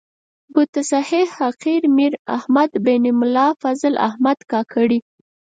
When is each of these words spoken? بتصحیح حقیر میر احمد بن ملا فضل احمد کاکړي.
بتصحیح 0.53 1.27
حقیر 1.39 1.81
میر 1.95 2.13
احمد 2.37 2.71
بن 2.85 3.03
ملا 3.19 3.47
فضل 3.61 3.93
احمد 4.07 4.37
کاکړي. 4.51 4.99